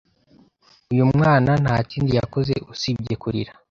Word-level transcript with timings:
Uyu 0.91 1.05
mwana 1.17 1.51
nta 1.63 1.75
kindi 1.89 2.11
yakoze 2.19 2.53
usibye 2.71 3.13
kurira. 3.21 3.51